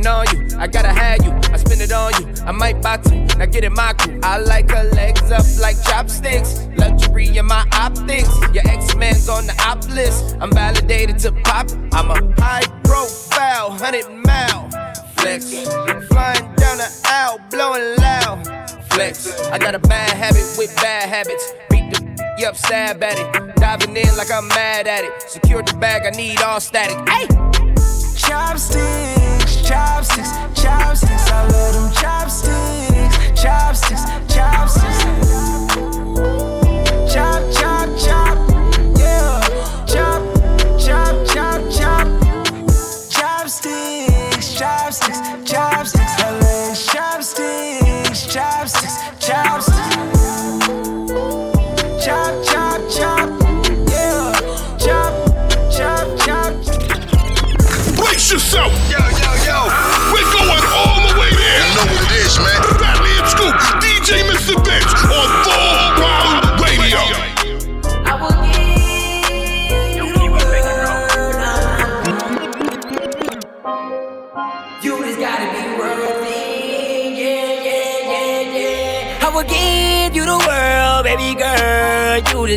[0.06, 2.44] I gotta have you, I spend it on you.
[2.44, 4.18] I might buy two, now get in my crew.
[4.22, 6.68] I like her legs up like chopsticks.
[6.76, 8.28] Luxury in my optics.
[8.54, 10.36] Your ex man's on the op list.
[10.40, 11.70] I'm validated to pop.
[11.92, 14.70] I'm a high profile, 100 mile
[15.16, 15.50] flex.
[16.08, 18.46] Flying down the aisle, blowing loud
[18.90, 19.40] flex.
[19.50, 21.52] I got a bad habit with bad habits.
[21.70, 23.56] Beat the up, stab at it.
[23.56, 25.30] Diving in like I'm mad at it.
[25.30, 26.96] Secure the bag, I need all static.
[27.08, 27.26] Hey!
[28.16, 29.19] Chopsticks,
[29.70, 30.30] chopsticks,
[30.61, 31.30] chopsticks.
[31.30, 34.98] I love them chopsticks, chopsticks, chopsticks.
[37.14, 38.29] Chop, chop, chop,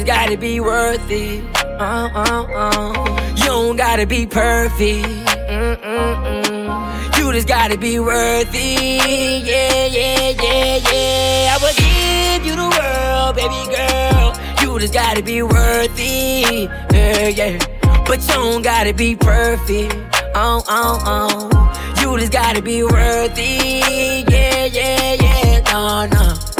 [0.04, 1.42] just gotta be worthy.
[1.80, 3.36] Uh, uh, uh.
[3.38, 5.08] You don't gotta be perfect.
[5.48, 7.18] Mm-mm-mm.
[7.18, 8.76] You just gotta be worthy.
[9.46, 11.56] Yeah, yeah, yeah, yeah.
[11.56, 14.34] I will give you the world, baby girl.
[14.62, 16.68] You just gotta be worthy.
[16.92, 17.58] Yeah, yeah.
[18.06, 19.96] But you don't gotta be perfect.
[20.36, 21.96] Oh, oh, oh.
[22.02, 23.84] You just gotta be worthy.
[24.28, 25.62] Yeah, yeah, yeah.
[25.72, 26.53] No, no.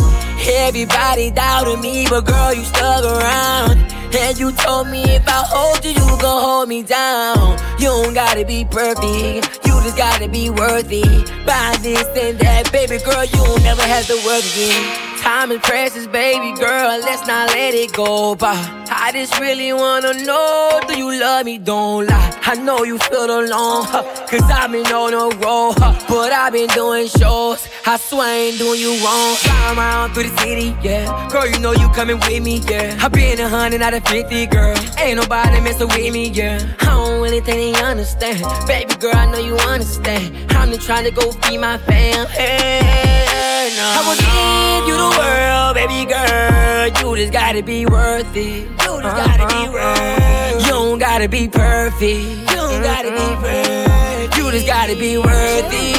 [0.46, 3.80] Everybody doubted me, but girl, you stuck around.
[4.16, 7.58] And you told me if I hold you, you gon' hold me down.
[7.80, 11.04] You don't gotta be perfect, you just gotta be worthy.
[11.46, 15.13] Buy this and that, baby girl, you never have to work again.
[15.24, 18.54] Time is precious, baby girl, let's not let it go by.
[18.90, 21.58] I just really wanna know, do you love me?
[21.58, 22.40] Don't lie.
[22.44, 26.52] I know you feel alone, huh, cause I've been on a roll, huh, but I've
[26.52, 27.66] been doing shows.
[27.86, 29.36] I swear I ain't doing you wrong.
[29.36, 31.30] Flying around through the city, yeah.
[31.30, 33.00] Girl, you know you coming with me, yeah.
[33.02, 34.76] I've been a hundred out of fifty, girl.
[35.00, 36.76] Ain't nobody messing with me, yeah.
[36.82, 38.44] I don't really think they understand.
[38.68, 40.36] Baby girl, I know you understand.
[40.52, 42.28] I'm just trying to go feed my fam.
[42.28, 46.88] Hey, no, I will give you the world, baby girl.
[47.00, 48.68] You just gotta be worth it.
[48.68, 49.72] You just gotta be uh-huh.
[49.72, 52.04] worth You don't gotta be perfect.
[52.04, 53.44] You don't gotta be mm-hmm.
[53.44, 54.38] perfect.
[54.38, 55.94] You just gotta be worthy.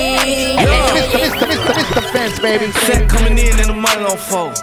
[0.59, 0.94] Mr.
[0.94, 1.24] Mr.
[1.31, 1.74] Mr.
[1.74, 2.12] Mr.
[2.12, 2.72] Vince, baby.
[2.87, 4.55] Set coming in and the money on fold.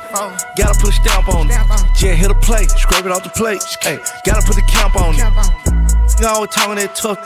[0.58, 1.56] Gotta put a stamp on it.
[2.02, 3.62] Yeah, hit a plate, scrape it off the plate.
[3.82, 5.82] Hey, gotta put the camp on it.
[6.20, 7.18] You always talking that tough.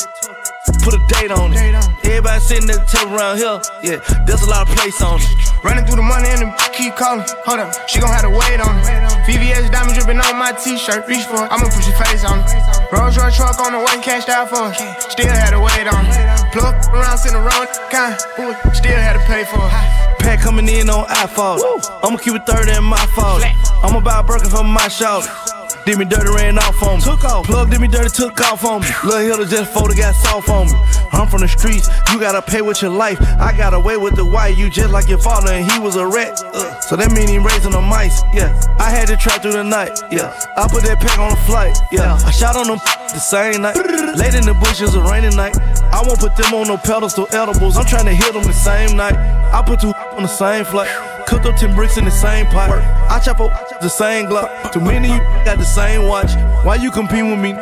[0.84, 1.60] Put a date on it.
[2.06, 3.62] Everybody sitting at the table around here.
[3.84, 5.55] Yeah, there's a lot of place on it.
[5.66, 7.26] Running through the money and the keep calling.
[7.50, 8.86] Hold up, she gon' have to wait on it.
[9.26, 11.08] VVS diamond dripping on my t-shirt.
[11.10, 12.54] Reach for it, I'ma push your face on it.
[12.94, 14.78] Rolls Royce truck on the way, cashed out for it.
[15.02, 16.54] Still had to wait on it.
[16.54, 18.14] Plug around, sitting around, kind.
[18.78, 20.22] Still had to pay for it.
[20.22, 21.58] Pack coming in on iPhone.
[22.04, 23.42] I'ma keep it 30 in my fault.
[23.82, 25.34] I'm about Birkin for my shoulder.
[25.86, 27.04] Did me dirty, ran off on me.
[27.04, 27.46] Took off.
[27.46, 28.88] Plug did me dirty, took off on me.
[29.04, 30.74] Lil' Hilda just folded, got soft on me.
[31.12, 33.22] I'm from the streets, you gotta pay with your life.
[33.40, 36.06] I got away with the white, you just like your father, and he was a
[36.08, 36.42] rat.
[36.44, 38.50] Uh, so that mean he raising the mice, yeah.
[38.80, 40.34] I had to try through the night, yeah.
[40.58, 42.18] I put that pack on the flight, yeah.
[42.26, 42.80] I shot on them
[43.14, 43.78] the same night.
[43.78, 45.56] Late in the bushes, a rainy night.
[45.94, 47.78] I won't put them on no pedestal edibles.
[47.78, 49.16] I'm trying to hit them the same night.
[49.54, 50.90] I put two on the same flight.
[51.28, 52.70] Cooked up 10 bricks in the same pot.
[53.10, 53.52] I chop up
[53.82, 54.72] the same Glock.
[54.72, 56.32] Too many of you got the same watch.
[56.64, 57.54] Why you compete with me?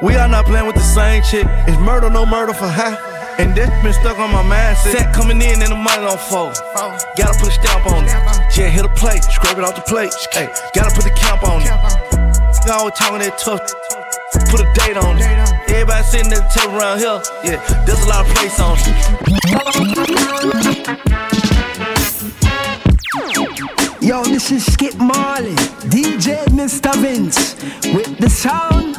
[0.00, 1.46] We are not playing with the same chick.
[1.66, 2.96] It's murder, no murder for high.
[3.38, 4.92] And this been stuck on my mindset.
[4.92, 6.56] Set coming in and the money on fold.
[7.16, 8.10] Gotta put a stamp on it.
[8.56, 10.14] Yeah, hit a plate, scrape it off the plate.
[10.32, 11.68] Hey, gotta put the camp on it.
[12.66, 13.60] You always talking that tough.
[14.50, 15.24] Put a date on it.
[15.70, 17.20] Everybody sitting at the table around here.
[17.44, 18.76] Yeah, there's a lot of place on
[21.34, 21.37] it.
[24.08, 25.54] Yo, this is Skip Marley,
[25.92, 26.96] DJ Mr.
[26.96, 27.54] Vince,
[27.92, 28.96] with the sound.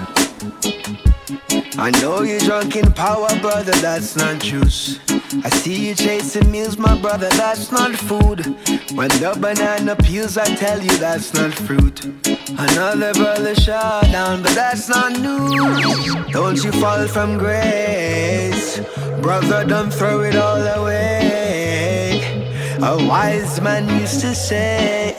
[1.79, 4.99] I know you're drunk in power, brother, that's not juice.
[5.43, 8.45] I see you chasing meals, my brother, that's not food.
[8.93, 12.05] When the banana peels, I tell you that's not fruit.
[12.59, 16.13] Another brother shot down, but that's not news.
[16.31, 18.79] Don't you fall from grace,
[19.23, 21.18] brother, don't throw it all away.
[22.81, 25.13] A wise man used to say,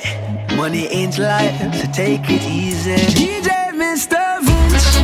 [0.56, 2.96] Money ain't life, so take it easy.
[2.96, 4.40] DJ Mr.
[4.40, 4.96] Vince,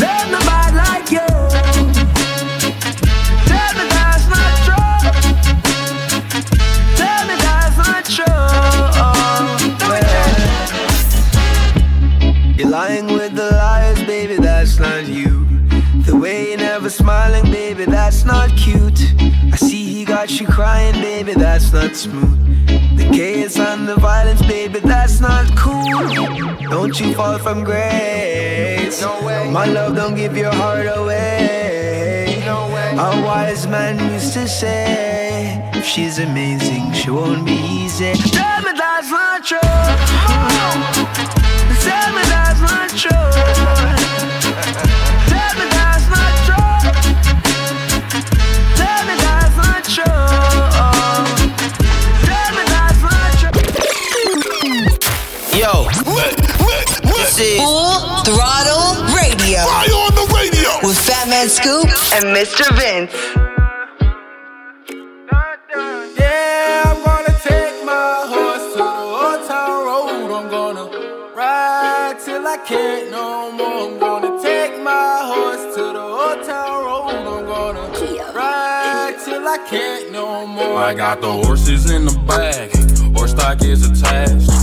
[0.00, 1.28] there's nobody like you.
[3.46, 4.98] Tell me that's not true.
[6.96, 8.42] Tell me that's not true.
[9.94, 10.26] Yeah.
[12.56, 15.46] You're lying with the lies, baby, that's not you.
[16.04, 18.99] The way you're never smiling, baby, that's not cute.
[20.20, 22.66] Got you crying, baby, that's not smooth.
[22.98, 25.82] The chaos and the violence, baby, that's not cool.
[26.68, 29.00] Don't you fall from grace.
[29.00, 29.50] No way.
[29.50, 32.42] My love, don't give your heart away.
[32.44, 32.92] No way.
[32.98, 38.12] A wise man used to say, if she's amazing, she won't be easy.
[38.12, 39.58] Tell me that's not true.
[41.80, 44.09] Tell me that's not true.
[55.60, 55.84] Yo.
[57.04, 59.60] This is Full Throttle Radio.
[59.68, 60.70] Fire on the radio.
[60.82, 61.84] With Fatman Scoop
[62.14, 62.64] and Mr.
[62.78, 63.12] Vince.
[66.18, 70.32] Yeah, I'm gonna take my horse to the old town road.
[70.32, 70.86] I'm gonna
[71.36, 73.90] ride till I can't no more.
[73.90, 77.10] I'm gonna take my horse to the old town road.
[77.10, 80.78] I'm gonna ride till I can't no more.
[80.78, 82.70] I got the horses in the back,
[83.14, 84.59] horse stock is attached.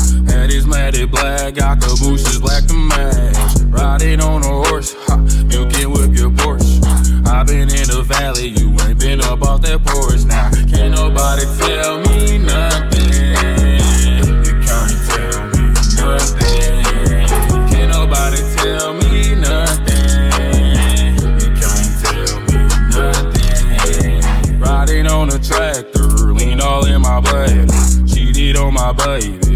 [0.67, 3.37] Matted black, got bushes black to match.
[3.67, 5.15] Riding on a horse, ha,
[5.49, 6.83] you can whip your Porsche.
[7.25, 10.25] i been in the valley, you ain't been up off that porch.
[10.25, 13.07] Now, can't nobody tell me nothing.
[14.43, 15.71] You can't tell me
[16.03, 16.83] nothing.
[17.71, 21.15] Can't nobody tell me nothing.
[21.39, 22.59] You can't tell me
[22.91, 24.59] nothing.
[24.59, 27.69] Riding on a tractor, lean all in my blood.
[28.05, 29.46] Cheated on my baby.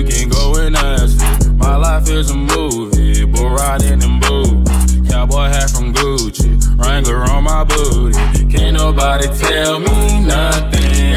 [0.00, 1.52] You can go and ask her.
[1.52, 4.96] My life is a movie, but riding in boots.
[5.10, 8.16] Cowboy hat from Gucci, Wrangler on my booty.
[8.48, 11.10] Can't nobody tell me nothing.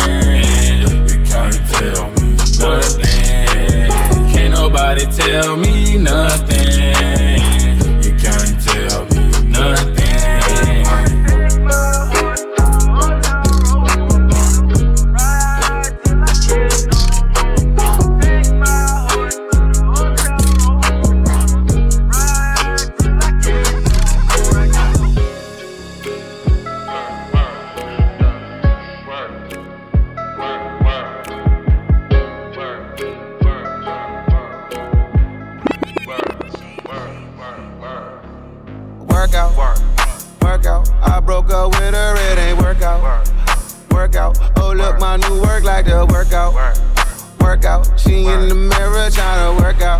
[1.08, 4.34] You can't tell me nothing.
[4.34, 7.13] Can't nobody tell me nothing.
[48.24, 48.44] Workout.
[48.44, 50.00] In the mirror tryna work out.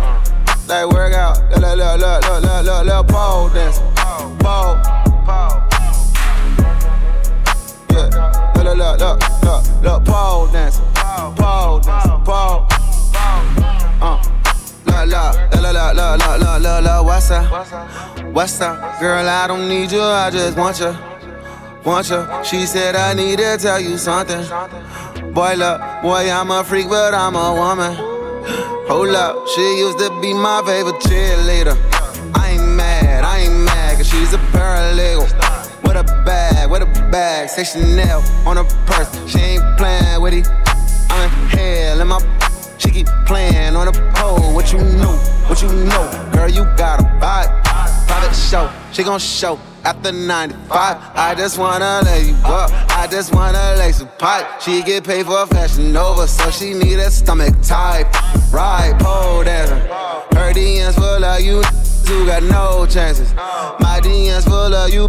[0.66, 1.38] Like workout.
[1.50, 3.78] Look, look, look, look, look, look, look, look, pole dance.
[4.40, 4.80] Pole.
[7.90, 8.52] Yeah.
[8.56, 10.80] Look, look, look, look, look, look, pole dance.
[11.36, 12.06] Pole dance.
[12.24, 12.66] Pole.
[14.00, 14.22] Uh.
[14.86, 18.24] Look, look, look, look, look, look, look, look, look, what's up?
[18.32, 19.00] What's up?
[19.00, 20.96] Girl, I don't need you, I just want you.
[21.84, 22.26] Want you.
[22.42, 24.40] She said, I need to tell you something.
[25.34, 28.13] Boy, look, boy, I'm a freak, but I'm a woman.
[28.88, 31.76] Hold up, she used to be my favorite cheerleader.
[32.34, 35.24] I ain't mad, I ain't mad, cause she's a paralegal.
[35.82, 39.10] With a bag, with a bag, say Chanel on her purse.
[39.30, 40.48] She ain't playing with it.
[41.10, 42.18] I'm in hell in my.
[42.78, 44.54] She keep playing on the pole.
[44.54, 45.16] What you know?
[45.48, 46.30] What you know?
[46.32, 47.63] Girl, you got a vibe.
[48.06, 50.96] Private show, she gon' show after 95.
[51.14, 52.70] I just wanna lay you up.
[52.90, 54.60] I just wanna lay some pipe.
[54.60, 58.06] She get paid for fashion over, so she need a stomach type.
[58.52, 59.76] Right, pole dancer.
[60.34, 61.62] Her DMs full of you
[62.06, 63.34] who got no chances.
[63.34, 65.08] My DMs full of you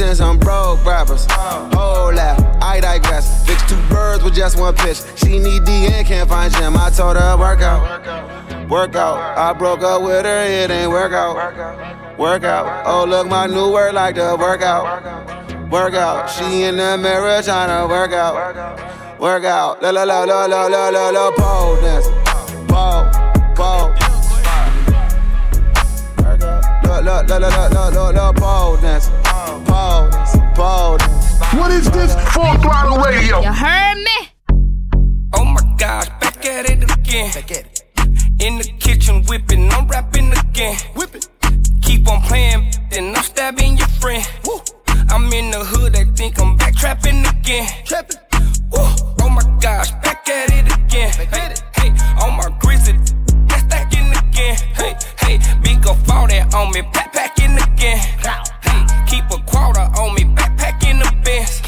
[0.00, 1.26] and some broke rappers.
[1.30, 3.46] Whole lot, I digress.
[3.46, 4.98] Fix two birds with just one pitch.
[5.16, 6.76] She need D and can't find Jim.
[6.76, 9.38] I told her work out, work out.
[9.38, 11.12] I broke up with her, it ain't work
[12.16, 12.86] out, work out.
[12.86, 16.28] Oh look, my new word like the workout, work out.
[16.28, 19.82] She in the mirror tryna work out, work out.
[19.82, 22.06] La la la la la la la la pole dance,
[22.68, 23.10] pole,
[23.54, 23.92] pole.
[26.82, 29.08] Look, look, look, look, look, look, look, pole dance,
[29.66, 30.98] pole dance, pole.
[31.58, 32.14] What is this?
[32.32, 33.40] Full throttle radio.
[33.40, 34.28] You heard me?
[35.34, 37.30] Oh my gosh, back at it again.
[38.38, 40.76] In the kitchen whipping, I'm rapping again.
[40.94, 41.22] Whipping.
[41.86, 44.26] Keep on playing, then I'm stabbing your friend.
[45.08, 47.68] I'm in the hood, they think I'm back trapping again.
[47.84, 48.18] Trapping.
[48.72, 51.12] Oh my gosh, back at it again.
[51.12, 52.98] Hey, hey, on my grizzly,
[53.46, 54.56] that's stacking again.
[54.74, 57.98] Hey, hey, big go fall that on me, backpacking again.
[58.66, 61.60] Hey, keep a quarter on me, backpacking the Benz.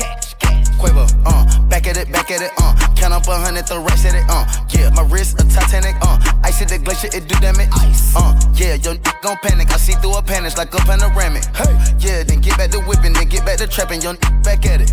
[0.80, 4.04] Quavo, uh, back at it, back at it, uh, count up a hundred, throw racks
[4.04, 4.42] at it, uh,
[4.74, 8.34] yeah, my wrist a Titanic, uh, ice at the glacier, it do damage, ice, uh,
[8.54, 10.56] yeah, your n- gon' panic, I see through a panic.
[10.56, 11.44] Like a panoramic.
[11.54, 11.70] Hey,
[12.00, 14.90] yeah, then get back to whipping, then get back to trapping, young back at it.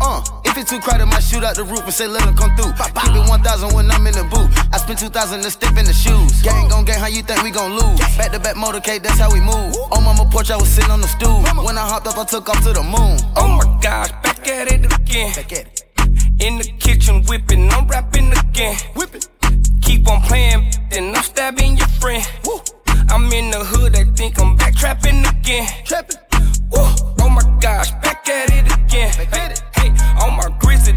[0.00, 2.54] Uh, if it's too crowded, might shoot out the roof and say let them come
[2.54, 2.70] through.
[2.72, 4.50] Keep it 1,000 when I'm in the booth.
[4.72, 6.42] I spend 2,000 to step in the shoes.
[6.42, 7.98] Gang gon' gang, how you think we gon' lose?
[8.16, 9.74] Back to back motorcade, that's how we move.
[9.90, 11.42] On mama porch, I was sitting on the stool.
[11.64, 13.18] When I hopped up, I took off to the moon.
[13.34, 15.32] Oh my gosh, back at it again.
[15.34, 15.89] Back at it.
[16.40, 18.74] In the kitchen whipping, I'm rapping again.
[18.96, 19.20] Whipping.
[19.82, 22.26] Keep on playing, then I'm stabbing your friend.
[22.46, 22.60] Woo.
[23.10, 25.68] I'm in the hood, I think I'm back trapping again.
[25.84, 26.16] Trapping.
[26.72, 26.88] Woo.
[27.20, 29.12] Oh my gosh, back at it again.
[29.18, 29.62] Back hey, at it.
[29.76, 29.90] hey,
[30.24, 30.96] on my grizzly,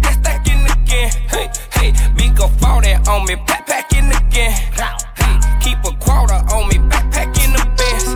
[0.00, 1.10] that's stacking again.
[1.26, 4.52] Hey, hey, big up all that on me, backpacking again.
[4.78, 8.14] Hey, keep a quarter on me, backpacking the best.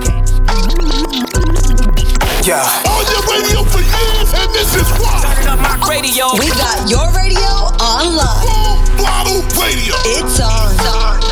[2.46, 2.62] Yeah.
[2.86, 5.17] On your radio for years, and this is why.
[5.88, 6.28] Turn up my radio.
[6.38, 8.44] We got your radio online.
[8.44, 9.94] Full Throttle Radio.
[10.04, 10.76] It's on.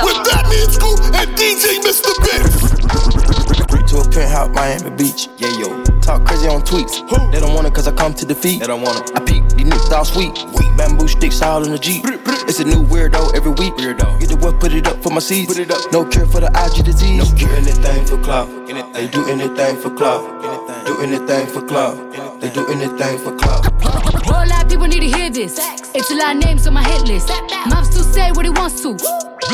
[0.03, 2.13] With Fatman Scoop and DJ Mr.
[2.25, 3.91] Vince.
[3.91, 5.29] to a penthouse, Miami Beach.
[5.37, 5.85] Yeah, yo.
[6.01, 7.05] Talk crazy on tweets.
[7.33, 8.61] They don't want it cause I come to defeat.
[8.61, 9.17] They don't want it.
[9.17, 10.35] I peek, these niggas all sweet.
[10.77, 12.05] Bamboo sticks all in the Jeep.
[12.49, 13.75] It's a new weirdo every week.
[13.75, 14.21] Weirdo.
[14.21, 15.49] Get the what, put it up for my seeds.
[15.49, 15.93] Put it up.
[15.93, 17.31] No cure for the IG disease.
[17.31, 17.51] No cure.
[17.51, 18.49] Do anything for clout.
[18.95, 20.66] They do anything for clout.
[20.87, 21.97] Do anything for clout.
[22.41, 23.67] They do anything for clout.
[23.83, 25.59] Whole lot of people need to hear this.
[25.95, 27.29] It's a lot of names on my hit list.
[27.69, 28.97] Mouth still say what he wants to.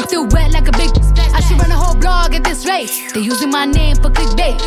[0.07, 0.91] Still wet like a big.
[1.35, 2.91] I should run a whole blog at this rate.
[3.14, 4.61] They using my name for clickbait.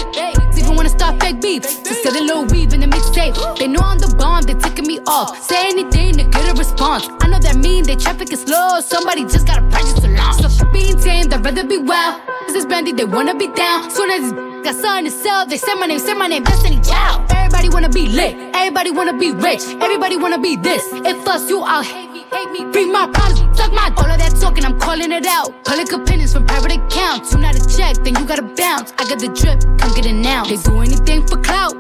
[0.66, 1.62] Even wanna start fake beef.
[1.62, 3.36] Just sell a little weave in the mixtape.
[3.60, 5.30] They know I'm the bomb, they ticking me off.
[5.44, 7.08] Say anything to get a response.
[7.22, 8.80] I know that mean they traffic is slow.
[8.82, 10.42] Somebody just gotta purchase a launch.
[10.42, 12.20] So f- being tamed, I'd rather be wild.
[12.48, 13.92] This is brandy, they wanna be down.
[13.92, 14.32] Soon as
[14.66, 17.30] got something to sell, they say my name, say my name, Destiny Child.
[17.32, 20.84] Everybody wanna be lit, everybody wanna be rich, everybody wanna be this.
[21.06, 22.66] If us, you all hate me, hate me.
[22.72, 25.64] Bring my problems, suck my all of that talking, I'm calling it out.
[25.64, 27.34] Public opinions from private accounts.
[27.34, 28.94] You not a check, then you gotta bounce.
[29.00, 30.44] I got the drip, come get it now.
[30.46, 31.74] They do anything for clout,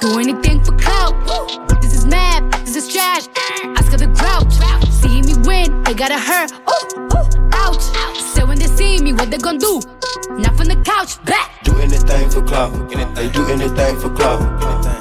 [0.00, 1.12] do anything for clout.
[1.82, 3.28] This is mad, this is trash.
[3.78, 4.54] Oscar the Grouch.
[4.90, 6.52] See me win, they gotta hurt.
[6.52, 6.84] Ooh,
[7.16, 7.82] ooh, ouch.
[8.34, 9.80] So when they see me, what they gonna do?
[10.30, 11.50] Not from the couch, back.
[11.64, 12.72] Do anything for clout.
[13.14, 14.40] They do anything for clout.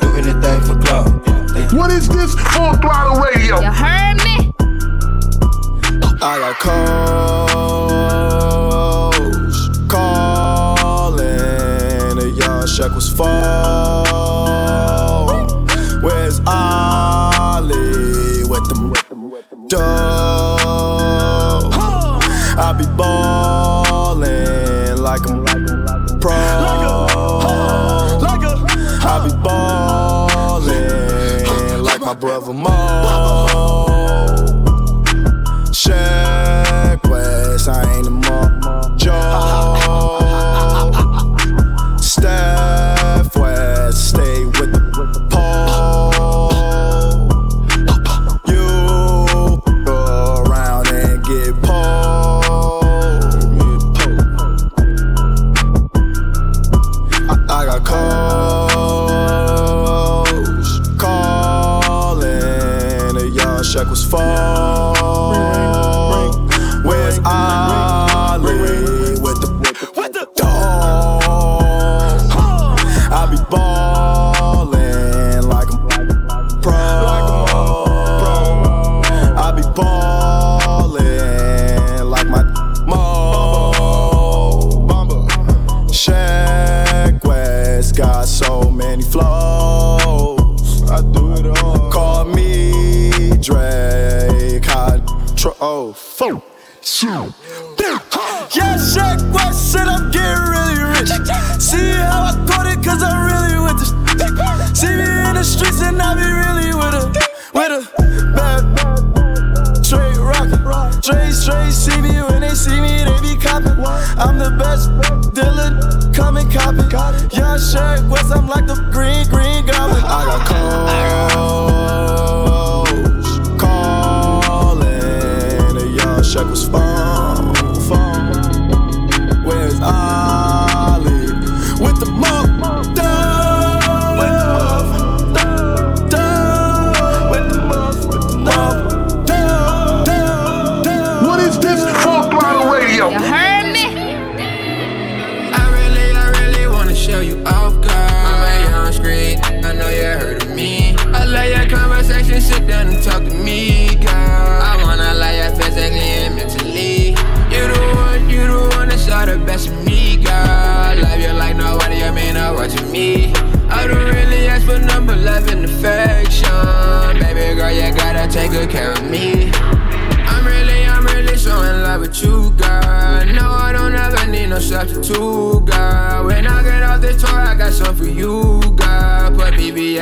[0.01, 1.11] Do anything for clout.
[1.73, 2.35] What is this?
[2.35, 3.59] Full Throttle Radio.
[3.59, 4.44] You heard me?
[6.21, 6.55] I got
[9.09, 11.25] calls calling.
[12.17, 13.25] The yard shack was full.
[16.01, 18.93] Where's Ollie with them
[19.67, 21.69] dough?
[22.57, 26.31] I be ballin' like I'm a pro.
[29.07, 30.83] I be ballin'
[31.83, 32.94] like my brother Mo.
[37.67, 38.54] I ain't a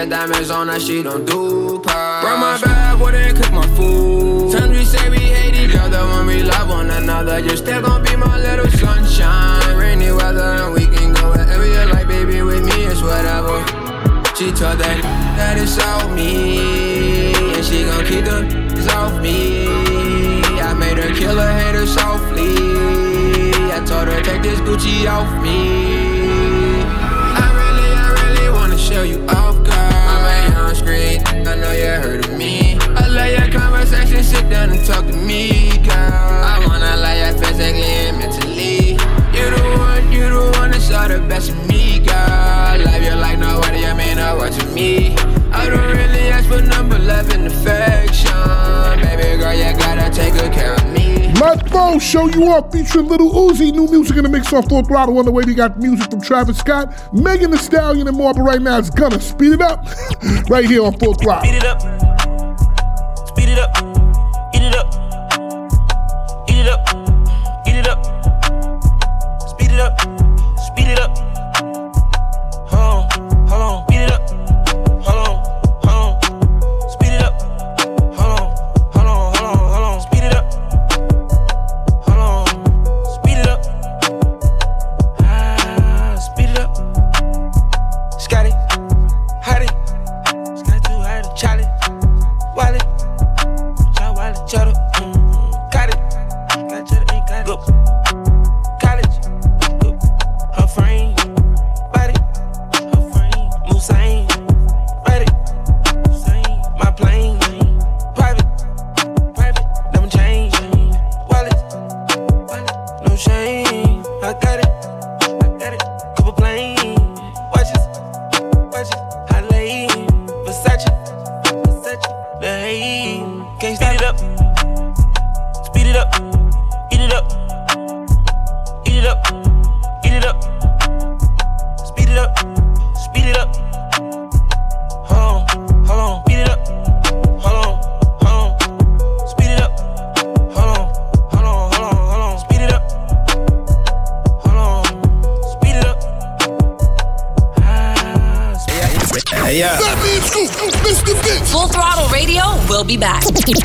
[0.04, 2.24] VVS diamonds on her, she don't do pop.
[2.24, 4.52] Run my bag, and cook my food.
[4.52, 7.40] Times we say we hate each other when we love one another.
[7.40, 9.78] You're still gonna be my little sunshine.
[9.78, 12.42] Rainy weather, and we can go wherever you like, baby.
[12.42, 13.64] With me, it's whatever.
[14.36, 15.00] She told that
[15.38, 18.44] that it's all me, and she gon' keep them
[18.90, 19.68] off me.
[20.60, 22.56] I made her kill her hater softly.
[23.72, 26.82] I told her take this Gucci off me.
[26.84, 29.43] I really, I really wanna show you off,
[31.46, 32.78] I know you heard of me.
[32.80, 35.94] I love your conversation, sit down and talk to me, girl.
[35.94, 38.92] I wanna love you physically and mentally.
[39.36, 42.86] You the one, you the one that saw the best of me, girl.
[42.86, 45.16] Love you like nobody, I mean, I watch me.
[45.52, 48.32] I don't really ask for number love and affection.
[49.02, 51.03] Baby girl, you gotta take good care of me.
[51.44, 53.74] Let Bo show you off featuring Lil Uzi.
[53.74, 55.18] New music in the mix off Full Throttle.
[55.18, 58.34] On the way, we got music from Travis Scott, Megan Thee Stallion, and more.
[58.34, 59.86] But right now, it's gonna speed it up
[60.50, 61.44] right here on Full Throttle.
[61.44, 61.82] Speed it up.
[63.28, 63.93] Speed it up.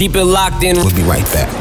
[0.09, 0.75] Keep it locked in.
[0.77, 1.58] We'll be right back.